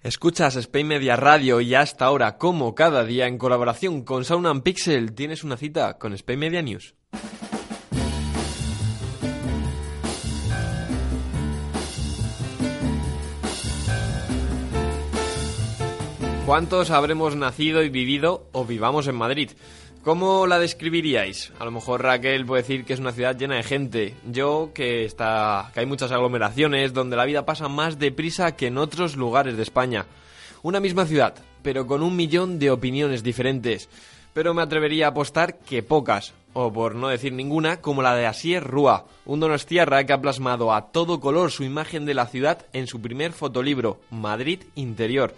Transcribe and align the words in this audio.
Escuchas 0.00 0.54
Spain 0.54 0.86
Media 0.86 1.16
Radio 1.16 1.60
y 1.60 1.74
hasta 1.74 2.04
ahora, 2.04 2.38
como 2.38 2.76
cada 2.76 3.04
día, 3.04 3.26
en 3.26 3.36
colaboración 3.36 4.04
con 4.04 4.24
Sound 4.24 4.62
Pixel, 4.62 5.12
tienes 5.12 5.42
una 5.42 5.56
cita 5.56 5.98
con 5.98 6.12
Spain 6.12 6.38
Media 6.38 6.62
News. 6.62 6.94
¿Cuántos 16.46 16.90
habremos 16.92 17.34
nacido 17.34 17.82
y 17.82 17.88
vivido 17.88 18.48
o 18.52 18.64
vivamos 18.64 19.08
en 19.08 19.16
Madrid? 19.16 19.50
¿Cómo 20.02 20.46
la 20.46 20.58
describiríais? 20.58 21.52
A 21.58 21.64
lo 21.64 21.70
mejor 21.70 22.02
Raquel 22.02 22.46
puede 22.46 22.62
decir 22.62 22.84
que 22.84 22.92
es 22.92 23.00
una 23.00 23.12
ciudad 23.12 23.36
llena 23.36 23.56
de 23.56 23.62
gente. 23.62 24.14
Yo 24.30 24.70
que 24.72 25.04
está 25.04 25.70
que 25.74 25.80
hay 25.80 25.86
muchas 25.86 26.12
aglomeraciones 26.12 26.92
donde 26.92 27.16
la 27.16 27.24
vida 27.24 27.44
pasa 27.44 27.68
más 27.68 27.98
deprisa 27.98 28.56
que 28.56 28.68
en 28.68 28.78
otros 28.78 29.16
lugares 29.16 29.56
de 29.56 29.62
España. 29.64 30.06
Una 30.62 30.80
misma 30.80 31.04
ciudad, 31.04 31.34
pero 31.62 31.86
con 31.86 32.02
un 32.02 32.16
millón 32.16 32.58
de 32.58 32.70
opiniones 32.70 33.22
diferentes. 33.22 33.88
Pero 34.32 34.54
me 34.54 34.62
atrevería 34.62 35.06
a 35.06 35.10
apostar 35.10 35.58
que 35.58 35.82
pocas, 35.82 36.32
o 36.52 36.72
por 36.72 36.94
no 36.94 37.08
decir 37.08 37.32
ninguna, 37.32 37.80
como 37.80 38.02
la 38.02 38.14
de 38.14 38.26
Asier 38.26 38.62
Rúa, 38.62 39.06
un 39.26 39.40
donostiarra 39.40 40.04
que 40.04 40.12
ha 40.12 40.20
plasmado 40.20 40.72
a 40.72 40.92
todo 40.92 41.20
color 41.20 41.50
su 41.50 41.64
imagen 41.64 42.06
de 42.06 42.14
la 42.14 42.26
ciudad 42.26 42.66
en 42.72 42.86
su 42.86 43.00
primer 43.00 43.32
fotolibro, 43.32 44.00
Madrid 44.10 44.62
Interior. 44.74 45.34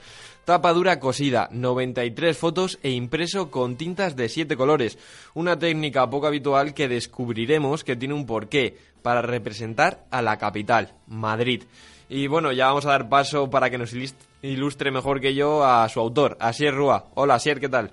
Tapa 0.50 0.72
dura 0.72 0.98
cosida, 0.98 1.48
93 1.52 2.36
fotos 2.36 2.80
e 2.82 2.90
impreso 2.90 3.52
con 3.52 3.76
tintas 3.76 4.16
de 4.16 4.28
7 4.28 4.56
colores. 4.56 4.98
Una 5.32 5.56
técnica 5.56 6.10
poco 6.10 6.26
habitual 6.26 6.74
que 6.74 6.88
descubriremos 6.88 7.84
que 7.84 7.94
tiene 7.94 8.14
un 8.14 8.26
porqué 8.26 8.76
para 9.00 9.22
representar 9.22 10.06
a 10.10 10.22
la 10.22 10.38
capital, 10.38 10.92
Madrid. 11.06 11.62
Y 12.08 12.26
bueno, 12.26 12.50
ya 12.50 12.66
vamos 12.66 12.84
a 12.84 12.90
dar 12.90 13.08
paso 13.08 13.48
para 13.48 13.70
que 13.70 13.78
nos 13.78 13.94
ilustre 14.42 14.90
mejor 14.90 15.20
que 15.20 15.36
yo 15.36 15.64
a 15.64 15.88
su 15.88 16.00
autor, 16.00 16.36
Asier 16.40 16.74
Rúa. 16.74 17.04
Hola, 17.14 17.36
Asier, 17.36 17.60
¿qué 17.60 17.68
tal? 17.68 17.92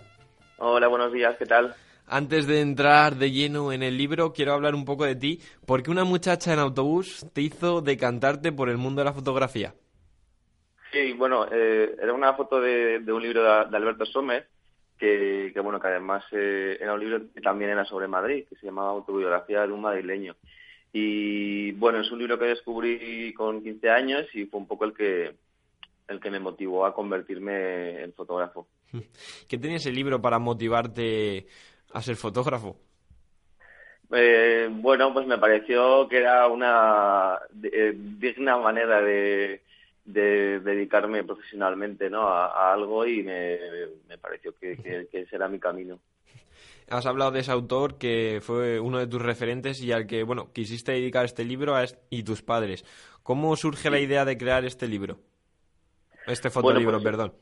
Hola, 0.58 0.88
buenos 0.88 1.14
días, 1.14 1.36
¿qué 1.38 1.46
tal? 1.46 1.76
Antes 2.08 2.48
de 2.48 2.62
entrar 2.62 3.18
de 3.18 3.30
lleno 3.30 3.72
en 3.72 3.84
el 3.84 3.98
libro, 3.98 4.34
quiero 4.34 4.54
hablar 4.54 4.74
un 4.74 4.84
poco 4.84 5.06
de 5.06 5.16
ti. 5.16 5.42
¿Por 5.68 5.84
qué 5.84 5.92
una 5.92 6.06
muchacha 6.06 6.54
en 6.54 6.60
autobús 6.60 7.24
te 7.34 7.42
hizo 7.42 7.82
decantarte 7.82 8.52
por 8.52 8.70
el 8.70 8.78
mundo 8.78 9.02
de 9.02 9.06
la 9.06 9.14
fotografía? 9.14 9.76
Sí, 10.98 11.14
bueno, 11.14 11.46
eh, 11.52 11.96
era 12.02 12.12
una 12.12 12.34
foto 12.34 12.60
de, 12.60 13.04
un 13.08 13.22
libro 13.22 13.44
de, 13.44 13.78
Alberto 13.78 14.04
Sommer, 14.06 14.48
que, 14.98 15.54
bueno, 15.62 15.80
que 15.80 15.88
además 15.88 16.24
eh, 16.32 16.76
era 16.82 16.96
un 16.96 17.00
libro 17.00 17.22
que 17.32 17.42
también 17.42 17.70
era 17.70 17.86
sobre 17.86 18.08
Madrid, 18.08 18.46
que 18.50 18.56
se 18.56 18.66
llamaba 18.66 18.90
Autobiografía 18.90 19.68
de 19.68 19.74
un 19.74 19.82
madrileño. 19.82 20.36
Y 20.92 21.72
bueno, 21.74 22.00
es 22.00 22.10
un 22.12 22.18
libro 22.18 22.40
que 22.40 22.46
descubrí 22.46 23.32
con 23.34 23.62
15 23.62 23.90
años 23.92 24.26
y 24.34 24.46
fue 24.46 24.60
un 24.60 24.68
poco 24.68 24.86
el 24.86 24.94
que, 24.94 25.36
el 26.08 26.20
que 26.20 26.32
me 26.32 26.40
motivó 26.40 26.84
a 26.84 26.96
convertirme 26.96 28.02
en 28.02 28.14
fotógrafo. 28.14 28.68
¿Qué 29.48 29.58
tenía 29.60 29.78
ese 29.78 29.92
libro 29.92 30.20
para 30.20 30.40
motivarte 30.40 31.46
a 31.94 32.02
ser 32.02 32.16
fotógrafo? 32.16 32.76
Eh, 34.12 34.68
bueno, 34.72 35.14
pues 35.14 35.28
me 35.28 35.38
pareció 35.38 36.08
que 36.08 36.18
era 36.18 36.48
una 36.48 37.38
digna 37.52 38.58
manera 38.58 39.02
de, 39.02 39.62
de 40.08 40.62
dedicarme 40.62 41.26
profesionalmente 41.26 42.10
¿no? 42.10 42.22
a, 42.28 42.74
algo 42.74 43.06
y 43.06 43.24
me, 43.24 43.60
pareció 44.20 44.56
que, 44.56 44.78
que, 44.78 45.22
ese 45.22 45.36
era 45.36 45.50
mi 45.50 45.60
camino. 45.60 46.00
Has 46.90 47.06
hablado 47.06 47.32
de 47.32 47.42
ese 47.42 47.52
autor 47.52 47.98
que 47.98 48.40
fue 48.42 48.80
uno 48.80 49.00
de 49.00 49.08
tus 49.08 49.22
referentes 49.22 49.84
y 49.84 49.92
al 49.92 50.08
que, 50.08 50.24
bueno, 50.24 50.54
quisiste 50.54 50.94
dedicar 50.94 51.26
este 51.26 51.44
libro 51.44 51.76
a 51.76 51.84
y 52.10 52.24
tus 52.24 52.42
padres. 52.42 52.86
¿Cómo 53.22 53.58
surge 53.58 53.90
la 53.90 54.00
idea 54.00 54.24
de 54.24 54.38
crear 54.38 54.64
este 54.64 54.88
libro? 54.88 55.20
Este 56.26 56.50
fotolibro, 56.50 56.94
pues, 56.94 57.04
perdón. 57.04 57.34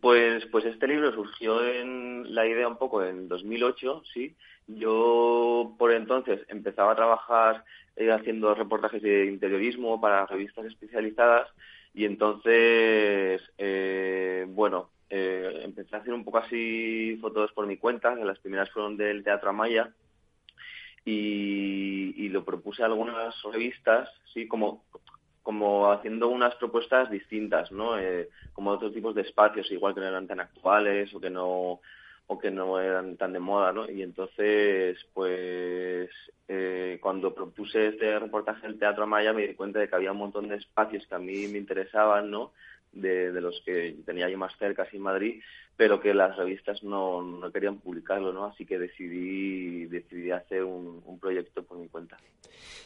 Pues, 0.00 0.44
pues 0.46 0.64
este 0.64 0.88
libro 0.88 1.12
surgió 1.12 1.64
en 1.64 2.34
la 2.34 2.44
idea 2.44 2.66
un 2.66 2.76
poco 2.76 3.04
en 3.04 3.28
2008, 3.28 4.02
sí. 4.12 4.34
Yo 4.66 5.76
por 5.78 5.92
entonces 5.92 6.40
empezaba 6.48 6.92
a 6.92 6.96
trabajar 6.96 7.64
eh, 7.94 8.10
haciendo 8.10 8.52
reportajes 8.56 9.02
de 9.02 9.26
interiorismo 9.26 10.00
para 10.00 10.26
revistas 10.26 10.64
especializadas 10.66 11.48
y 11.94 12.04
entonces, 12.04 13.40
eh, 13.56 14.44
bueno, 14.48 14.90
eh, 15.08 15.60
empecé 15.62 15.94
a 15.94 16.00
hacer 16.00 16.12
un 16.12 16.24
poco 16.24 16.38
así 16.38 17.16
fotos 17.20 17.52
por 17.52 17.66
mi 17.66 17.76
cuenta, 17.76 18.14
las 18.16 18.40
primeras 18.40 18.68
fueron 18.70 18.96
del 18.96 19.22
Teatro 19.22 19.50
Amaya, 19.50 19.92
y, 21.04 22.28
lo 22.30 22.44
propuse 22.44 22.82
a 22.82 22.86
algunas 22.86 23.40
revistas, 23.44 24.10
sí, 24.32 24.48
como, 24.48 24.84
como 25.42 25.92
haciendo 25.92 26.28
unas 26.28 26.56
propuestas 26.56 27.10
distintas, 27.10 27.70
¿no? 27.70 27.96
Eh, 27.96 28.28
como 28.52 28.70
otros 28.70 28.92
tipos 28.92 29.14
de 29.14 29.22
espacios, 29.22 29.70
igual 29.70 29.94
que 29.94 30.00
no 30.00 30.08
eran 30.08 30.26
tan 30.26 30.40
actuales 30.40 31.14
o 31.14 31.20
que 31.20 31.30
no 31.30 31.80
o 32.26 32.38
que 32.38 32.50
no 32.50 32.80
eran 32.80 33.16
tan 33.16 33.32
de 33.32 33.38
moda, 33.38 33.72
¿no? 33.72 33.90
Y 33.90 34.02
entonces, 34.02 34.98
pues, 35.12 36.08
eh, 36.48 36.98
cuando 37.00 37.34
propuse 37.34 37.88
este 37.88 38.18
reportaje 38.18 38.66
en 38.66 38.78
Teatro 38.78 39.06
Maya 39.06 39.32
me 39.32 39.46
di 39.46 39.54
cuenta 39.54 39.78
de 39.78 39.88
que 39.88 39.94
había 39.94 40.12
un 40.12 40.18
montón 40.18 40.48
de 40.48 40.56
espacios 40.56 41.06
que 41.06 41.14
a 41.14 41.18
mí 41.18 41.46
me 41.48 41.58
interesaban, 41.58 42.30
¿no? 42.30 42.52
De, 42.92 43.32
los 43.40 43.60
que 43.64 43.96
tenía 44.06 44.28
yo 44.28 44.38
más 44.38 44.56
cerca, 44.56 44.84
así 44.84 44.96
en 44.96 45.02
Madrid, 45.02 45.42
pero 45.76 46.00
que 46.00 46.14
las 46.14 46.36
revistas 46.36 46.82
no, 46.84 47.20
no 47.20 47.50
querían 47.50 47.78
publicarlo, 47.78 48.32
¿no? 48.32 48.46
Así 48.46 48.64
que 48.64 48.78
decidí, 48.78 49.86
decidí 49.86 50.30
hacer 50.30 50.62
un, 50.62 51.02
un 51.04 51.18
proyecto 51.18 51.64
por 51.64 51.76
mi 51.76 51.88
cuenta. 51.88 52.16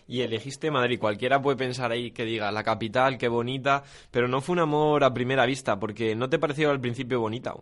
Y 0.08 0.22
elegiste 0.22 0.70
Madrid. 0.70 0.98
Cualquiera 0.98 1.42
puede 1.42 1.58
pensar 1.58 1.92
ahí 1.92 2.10
que 2.10 2.24
diga, 2.24 2.50
la 2.50 2.64
capital, 2.64 3.18
qué 3.18 3.28
bonita, 3.28 3.84
pero 4.10 4.26
no 4.26 4.40
fue 4.40 4.54
un 4.54 4.60
amor 4.60 5.04
a 5.04 5.12
primera 5.12 5.44
vista, 5.44 5.78
porque 5.78 6.16
¿no 6.16 6.30
te 6.30 6.38
pareció 6.38 6.70
al 6.70 6.80
principio 6.80 7.20
bonita? 7.20 7.54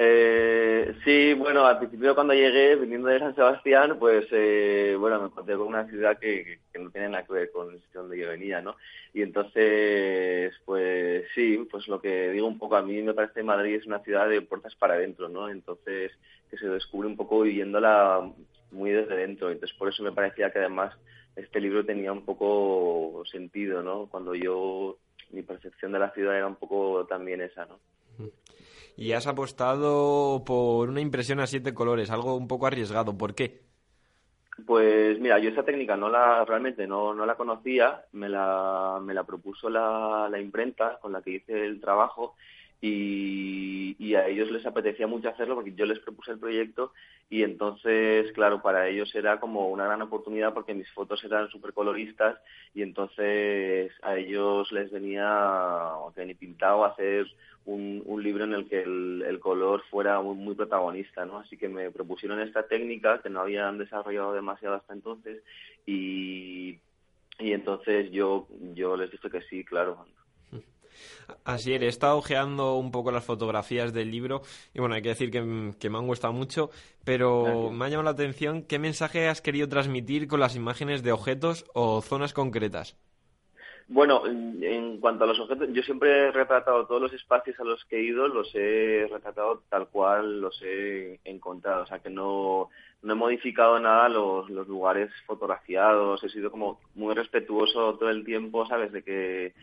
Eh, 0.00 0.94
sí, 1.04 1.34
bueno, 1.34 1.66
al 1.66 1.78
principio 1.80 2.14
cuando 2.14 2.32
llegué, 2.32 2.76
viniendo 2.76 3.08
de 3.08 3.18
San 3.18 3.34
Sebastián, 3.34 3.96
pues, 3.98 4.26
eh, 4.30 4.94
bueno, 4.96 5.18
me 5.18 5.26
encontré 5.26 5.56
con 5.56 5.66
una 5.66 5.88
ciudad 5.88 6.16
que, 6.20 6.60
no 6.78 6.88
tiene 6.90 7.08
nada 7.08 7.24
que 7.24 7.32
ver 7.32 7.50
con 7.50 7.76
donde 7.92 8.16
yo 8.16 8.28
venía, 8.28 8.62
¿no? 8.62 8.76
Y 9.12 9.22
entonces, 9.22 10.54
pues 10.64 11.24
sí, 11.34 11.66
pues 11.68 11.88
lo 11.88 12.00
que 12.00 12.30
digo 12.30 12.46
un 12.46 12.58
poco, 12.60 12.76
a 12.76 12.82
mí 12.82 13.02
me 13.02 13.12
parece 13.12 13.42
Madrid 13.42 13.74
es 13.74 13.86
una 13.86 13.98
ciudad 13.98 14.28
de 14.28 14.40
puertas 14.40 14.76
para 14.76 14.94
adentro, 14.94 15.28
¿no? 15.28 15.48
Entonces, 15.48 16.12
que 16.48 16.56
se 16.58 16.68
descubre 16.68 17.08
un 17.08 17.16
poco 17.16 17.40
viviéndola 17.40 18.30
muy 18.70 18.92
desde 18.92 19.16
dentro. 19.16 19.50
Entonces, 19.50 19.76
por 19.76 19.88
eso 19.88 20.04
me 20.04 20.12
parecía 20.12 20.52
que 20.52 20.60
además 20.60 20.94
este 21.34 21.60
libro 21.60 21.84
tenía 21.84 22.12
un 22.12 22.24
poco 22.24 23.24
sentido, 23.28 23.82
¿no? 23.82 24.06
Cuando 24.06 24.36
yo, 24.36 24.96
mi 25.32 25.42
percepción 25.42 25.90
de 25.90 25.98
la 25.98 26.12
ciudad 26.12 26.36
era 26.36 26.46
un 26.46 26.56
poco 26.56 27.04
también 27.06 27.40
esa, 27.40 27.66
¿no? 27.66 27.80
Y 28.98 29.12
has 29.12 29.28
apostado 29.28 30.42
por 30.44 30.88
una 30.88 31.00
impresión 31.00 31.38
a 31.38 31.46
siete 31.46 31.72
colores, 31.72 32.10
algo 32.10 32.34
un 32.34 32.48
poco 32.48 32.66
arriesgado. 32.66 33.16
¿Por 33.16 33.32
qué? 33.36 33.62
Pues 34.66 35.20
mira, 35.20 35.38
yo 35.38 35.50
esa 35.50 35.62
técnica 35.62 35.96
no 35.96 36.08
la 36.08 36.44
realmente 36.44 36.84
no, 36.88 37.14
no 37.14 37.24
la 37.24 37.36
conocía, 37.36 38.02
me 38.10 38.28
la, 38.28 38.98
me 39.00 39.14
la 39.14 39.22
propuso 39.22 39.70
la, 39.70 40.26
la 40.28 40.40
imprenta 40.40 40.98
con 41.00 41.12
la 41.12 41.22
que 41.22 41.30
hice 41.30 41.64
el 41.64 41.80
trabajo 41.80 42.34
y, 42.80 43.96
y, 43.98 44.14
a 44.14 44.28
ellos 44.28 44.50
les 44.52 44.64
apetecía 44.64 45.08
mucho 45.08 45.28
hacerlo 45.28 45.56
porque 45.56 45.74
yo 45.74 45.84
les 45.84 45.98
propuse 45.98 46.30
el 46.30 46.38
proyecto 46.38 46.92
y 47.28 47.42
entonces, 47.42 48.30
claro, 48.32 48.62
para 48.62 48.88
ellos 48.88 49.12
era 49.14 49.40
como 49.40 49.68
una 49.68 49.84
gran 49.84 50.00
oportunidad 50.00 50.54
porque 50.54 50.74
mis 50.74 50.90
fotos 50.92 51.22
eran 51.24 51.48
súper 51.50 51.72
coloristas 51.72 52.38
y 52.74 52.82
entonces 52.82 53.92
a 54.02 54.16
ellos 54.16 54.70
les 54.72 54.90
venía, 54.92 55.90
ni 56.16 56.34
pintado 56.34 56.84
hacer 56.84 57.26
un, 57.66 58.22
libro 58.22 58.44
en 58.44 58.54
el 58.54 58.68
que 58.68 58.82
el, 58.82 59.38
color 59.40 59.82
fuera 59.90 60.20
muy, 60.22 60.54
protagonista, 60.54 61.26
¿no? 61.26 61.38
Así 61.38 61.56
que 61.56 61.68
me 61.68 61.90
propusieron 61.90 62.40
esta 62.40 62.66
técnica 62.66 63.20
que 63.20 63.28
no 63.28 63.40
habían 63.40 63.76
desarrollado 63.78 64.32
demasiado 64.34 64.76
hasta 64.76 64.92
entonces 64.94 65.42
y, 65.84 66.78
y 67.38 67.52
entonces 67.52 68.10
yo, 68.10 68.46
yo 68.74 68.96
les 68.96 69.10
dije 69.10 69.30
que 69.30 69.42
sí, 69.42 69.64
claro. 69.64 70.06
Así 71.44 71.74
es, 71.74 71.82
he 71.82 71.88
estado 71.88 72.18
ojeando 72.18 72.76
un 72.76 72.90
poco 72.90 73.10
las 73.10 73.24
fotografías 73.24 73.92
del 73.92 74.10
libro 74.10 74.42
y 74.74 74.80
bueno, 74.80 74.94
hay 74.94 75.02
que 75.02 75.10
decir 75.10 75.30
que, 75.30 75.72
que 75.78 75.90
me 75.90 75.98
han 75.98 76.06
gustado 76.06 76.32
mucho, 76.32 76.70
pero 77.04 77.70
me 77.70 77.84
ha 77.84 77.88
llamado 77.88 78.04
la 78.04 78.10
atención 78.10 78.62
qué 78.62 78.78
mensaje 78.78 79.28
has 79.28 79.40
querido 79.40 79.68
transmitir 79.68 80.28
con 80.28 80.40
las 80.40 80.56
imágenes 80.56 81.02
de 81.02 81.12
objetos 81.12 81.64
o 81.74 82.02
zonas 82.02 82.32
concretas. 82.32 82.96
Bueno, 83.90 84.26
en 84.26 85.00
cuanto 85.00 85.24
a 85.24 85.26
los 85.26 85.40
objetos, 85.40 85.68
yo 85.72 85.82
siempre 85.82 86.28
he 86.28 86.30
retratado 86.30 86.86
todos 86.86 87.00
los 87.00 87.12
espacios 87.14 87.58
a 87.58 87.64
los 87.64 87.82
que 87.86 87.96
he 87.96 88.02
ido, 88.02 88.28
los 88.28 88.54
he 88.54 89.08
retratado 89.10 89.62
tal 89.70 89.88
cual 89.88 90.42
los 90.42 90.60
he 90.62 91.18
encontrado, 91.24 91.84
o 91.84 91.86
sea 91.86 91.98
que 92.00 92.10
no, 92.10 92.68
no 93.00 93.12
he 93.14 93.16
modificado 93.16 93.80
nada 93.80 94.10
los, 94.10 94.50
los 94.50 94.68
lugares 94.68 95.10
fotografiados, 95.24 96.22
he 96.22 96.28
sido 96.28 96.50
como 96.50 96.78
muy 96.94 97.14
respetuoso 97.14 97.94
todo 97.94 98.10
el 98.10 98.26
tiempo, 98.26 98.66
¿sabes? 98.66 98.92
De 98.92 99.02
que, 99.02 99.54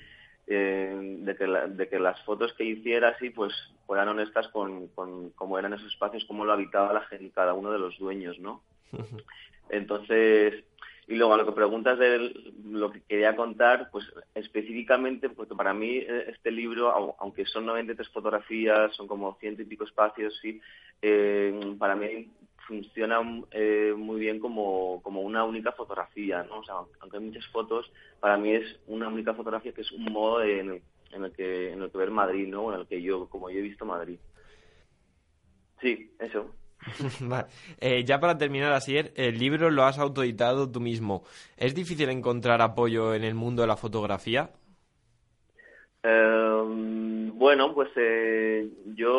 eh, 0.47 1.17
de, 1.21 1.35
que 1.35 1.45
de 1.45 1.89
que 1.89 1.99
las 1.99 2.21
fotos 2.23 2.53
que 2.53 2.63
hiciera 2.63 3.09
así 3.09 3.31
pues 3.31 3.53
fueran 3.87 4.09
honestas 4.09 4.47
con, 4.49 4.87
con 4.89 5.31
cómo 5.31 5.57
eran 5.57 5.73
esos 5.73 5.91
espacios, 5.91 6.25
cómo 6.25 6.45
lo 6.45 6.53
habitaba 6.53 6.93
la 6.93 7.01
gente, 7.01 7.31
cada 7.33 7.53
uno 7.53 7.71
de 7.71 7.79
los 7.79 7.97
dueños, 7.97 8.39
¿no? 8.39 8.61
Entonces, 9.69 10.63
Y 11.07 11.15
luego 11.15 11.33
a 11.33 11.37
lo 11.37 11.45
que 11.45 11.51
preguntas 11.51 11.99
de 11.99 12.33
lo 12.63 12.91
que 12.91 13.01
quería 13.01 13.35
contar, 13.35 13.89
pues 13.91 14.05
específicamente, 14.33 15.29
porque 15.29 15.55
para 15.55 15.73
mí 15.73 15.97
eh, 15.97 16.25
este 16.29 16.51
libro, 16.51 17.15
aunque 17.19 17.45
son 17.45 17.65
93 17.65 18.09
fotografías, 18.09 18.95
son 18.95 19.07
como 19.07 19.35
ciento 19.39 19.61
y 19.61 19.65
pico 19.65 19.83
espacios, 19.83 20.37
sí, 20.41 20.59
eh, 21.01 21.75
para 21.77 21.95
mí 21.95 22.29
funciona 22.67 23.19
eh, 23.51 23.93
muy 23.95 24.19
bien 24.19 24.39
como, 24.39 25.01
como 25.01 25.21
una 25.21 25.43
única 25.43 25.71
fotografía, 25.71 26.43
¿no? 26.43 26.59
O 26.59 26.63
sea, 26.63 26.75
aunque 26.99 27.17
hay 27.17 27.23
muchas 27.23 27.45
fotos, 27.47 27.91
para 28.19 28.37
mí 28.37 28.53
es 28.53 28.79
una 28.87 29.07
única 29.07 29.33
fotografía 29.33 29.73
que 29.73 29.81
es 29.81 29.91
un 29.91 30.05
modo 30.05 30.41
en, 30.41 30.71
el, 30.71 30.81
en, 31.11 31.25
el 31.25 31.31
que, 31.31 31.71
en 31.71 31.81
el 31.81 31.91
que 31.91 31.97
ver 31.97 32.11
Madrid, 32.11 32.47
¿no? 32.47 32.73
En 32.73 32.81
el 32.81 32.87
que 32.87 33.01
yo, 33.01 33.27
como 33.29 33.49
yo 33.49 33.59
he 33.59 33.63
visto 33.63 33.85
Madrid. 33.85 34.17
Sí, 35.81 36.11
eso. 36.19 36.53
Eh, 37.79 38.03
ya 38.03 38.19
para 38.19 38.37
terminar, 38.37 38.73
Asier, 38.73 39.11
el 39.15 39.37
libro 39.37 39.69
lo 39.69 39.83
has 39.83 39.97
autoeditado 39.97 40.71
tú 40.71 40.79
mismo. 40.79 41.23
¿Es 41.57 41.73
difícil 41.73 42.09
encontrar 42.09 42.61
apoyo 42.61 43.13
en 43.13 43.23
el 43.23 43.33
mundo 43.33 43.61
de 43.61 43.67
la 43.67 43.77
fotografía? 43.77 44.51
Em, 46.03 47.37
bueno, 47.37 47.73
pues 47.73 47.89
eh, 47.95 48.69
yo 48.95 49.14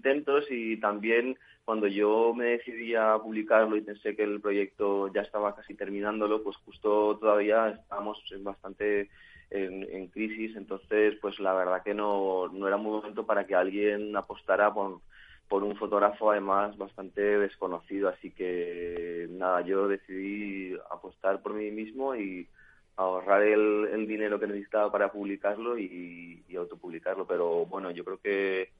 intentos 0.00 0.46
y 0.50 0.78
también 0.78 1.36
cuando 1.66 1.86
yo 1.86 2.32
me 2.34 2.46
decidí 2.56 2.94
a 2.94 3.18
publicarlo 3.18 3.76
y 3.76 3.82
pensé 3.82 4.16
que 4.16 4.22
el 4.22 4.40
proyecto 4.40 5.12
ya 5.12 5.20
estaba 5.20 5.54
casi 5.54 5.74
terminándolo, 5.74 6.42
pues 6.42 6.56
justo 6.64 7.18
todavía 7.18 7.68
estábamos 7.68 8.18
bastante 8.40 9.10
en, 9.50 10.06
crisis, 10.08 10.56
entonces 10.56 11.16
pues 11.20 11.38
la 11.38 11.52
verdad 11.52 11.82
que 11.82 11.92
no, 11.92 12.48
no 12.48 12.66
era 12.66 12.76
un 12.76 12.84
momento 12.84 13.26
para 13.26 13.46
que 13.46 13.54
alguien 13.54 14.16
apostara 14.16 14.72
por, 14.72 15.00
por 15.48 15.62
un 15.62 15.76
fotógrafo 15.76 16.30
además 16.30 16.78
bastante 16.78 17.20
desconocido, 17.20 18.08
así 18.08 18.30
que 18.30 19.26
nada, 19.30 19.60
yo 19.60 19.86
decidí 19.86 20.74
apostar 20.90 21.42
por 21.42 21.52
mí 21.52 21.70
mismo 21.70 22.14
y 22.16 22.48
ahorrar 22.96 23.42
el, 23.42 24.06
dinero 24.06 24.38
que 24.38 24.46
necesitaba 24.46 24.92
para 24.92 25.10
publicarlo 25.10 25.78
y, 25.78 26.44
autopublicarlo, 26.56 27.26
pero 27.26 27.64
bueno, 27.66 27.90
yo 27.90 28.04
creo 28.04 28.18
que 28.18 28.70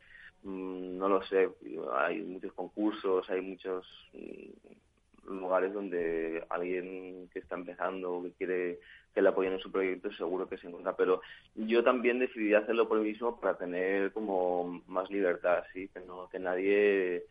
no 0.43 1.09
lo 1.09 1.23
sé, 1.27 1.49
hay 1.95 2.23
muchos 2.23 2.53
concursos, 2.55 3.29
hay 3.29 3.41
muchos 3.43 3.87
mm, 4.15 5.33
lugares 5.39 5.73
donde 5.73 6.45
alguien 6.49 7.29
que 7.33 7.41
está 7.41 7.57
empezando 7.57 8.13
o 8.13 8.23
que 8.23 8.33
quiere 8.33 8.79
que 9.15 9.23
le 9.23 9.29
apoyen 9.29 9.55
en 9.55 9.59
su 9.59 9.73
proyecto 9.73 10.13
seguro 10.13 10.49
que 10.49 10.57
se 10.59 10.69
encuentra, 10.69 10.97
pero 10.97 11.21
yo 11.55 11.83
también 11.83 12.21
decidí 12.21 12.55
hacerlo 12.55 12.89
por 12.89 13.01
mí 13.01 13.09
mismo 13.09 13.41
para 13.41 13.59
tener 13.59 14.13
como 14.13 14.83
más 14.87 15.11
libertad, 15.11 15.65
sí, 15.73 15.89
que 15.89 16.01
no 16.01 16.29
que 16.29 16.39
nadie 16.39 17.25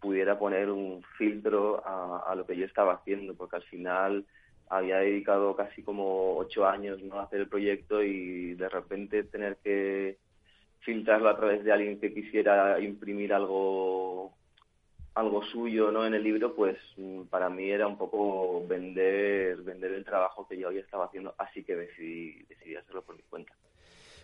pudiera 0.00 0.38
poner 0.38 0.70
un 0.70 1.02
filtro 1.18 1.82
a, 1.86 2.34
lo 2.34 2.46
que 2.46 2.56
yo 2.56 2.64
estaba 2.64 2.94
haciendo, 2.94 3.34
porque 3.34 3.56
al 3.56 3.62
final 3.64 4.24
había 4.68 4.98
dedicado 4.98 5.54
casi 5.54 5.82
como 5.82 6.36
ocho 6.36 6.66
años 6.66 7.02
¿no? 7.02 7.18
a 7.18 7.24
hacer 7.24 7.40
el 7.40 7.48
proyecto 7.48 8.02
y 8.02 8.54
de 8.54 8.68
repente 8.68 9.24
tener 9.24 9.56
que 9.58 10.16
filtrarlo 10.80 11.28
a 11.28 11.36
través 11.36 11.64
de 11.64 11.72
alguien 11.72 12.00
que 12.00 12.12
quisiera 12.12 12.80
imprimir 12.80 13.32
algo 13.32 14.32
algo 15.14 15.42
suyo 15.44 15.90
no 15.90 16.06
en 16.06 16.14
el 16.14 16.22
libro 16.22 16.54
pues 16.54 16.76
mm, 16.96 17.22
para 17.24 17.50
mí 17.50 17.68
era 17.68 17.86
un 17.86 17.98
poco 17.98 18.66
vender 18.66 19.56
vender 19.58 19.92
el 19.92 20.04
trabajo 20.04 20.46
que 20.48 20.56
yo 20.56 20.70
ya 20.70 20.80
estaba 20.80 21.06
haciendo 21.06 21.34
así 21.36 21.64
que 21.64 21.74
decidí 21.74 22.42
decidí 22.48 22.76
hacerlo 22.76 23.02
por 23.02 23.16
mi 23.16 23.22
cuenta. 23.22 23.52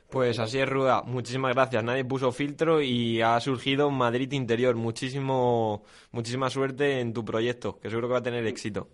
Pues 0.08 0.38
así 0.38 0.60
es 0.60 0.68
Ruda. 0.68 1.02
Muchísimas 1.02 1.52
gracias. 1.52 1.82
Nadie 1.82 2.04
puso 2.04 2.30
filtro 2.30 2.80
y 2.80 3.20
ha 3.22 3.40
surgido 3.40 3.90
Madrid 3.90 4.30
Interior. 4.30 4.76
Muchísimo 4.76 5.82
muchísima 6.12 6.48
suerte 6.48 7.00
en 7.00 7.12
tu 7.12 7.24
proyecto 7.24 7.80
que 7.80 7.90
seguro 7.90 8.06
que 8.06 8.12
va 8.12 8.18
a 8.20 8.22
tener 8.22 8.46
éxito. 8.46 8.88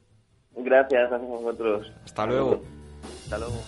Gracias 0.57 1.11
gracias 1.11 1.31
a 1.31 1.35
vosotros. 1.35 1.93
Hasta 2.05 2.27
luego. 2.27 2.63
Hasta 3.25 3.39
luego 3.39 3.63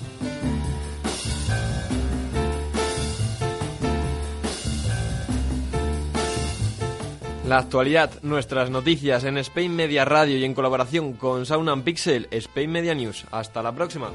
La 7.47 7.59
actualidad, 7.59 8.11
nuestras 8.23 8.71
noticias 8.71 9.23
en 9.25 9.37
Spain 9.37 9.77
Media 9.77 10.07
Radio 10.07 10.39
y 10.39 10.45
en 10.45 10.55
colaboración 10.55 11.13
con 11.13 11.45
Sound 11.45 11.85
Pixel, 11.85 12.27
Spain 12.31 12.73
Media 12.73 12.95
News. 12.95 13.27
Hasta 13.31 13.63
la 13.63 13.75
próxima. 13.75 14.11